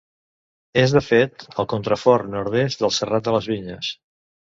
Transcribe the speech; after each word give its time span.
És, 0.83 0.95
de 0.95 1.01
fet, 1.09 1.45
el 1.65 1.69
contrafort 1.75 2.35
nord-est 2.39 2.83
del 2.87 2.97
Serrat 3.01 3.31
de 3.33 3.39
les 3.41 3.55
Vinyes. 3.55 3.97